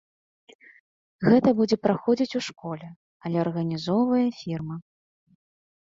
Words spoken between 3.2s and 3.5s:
але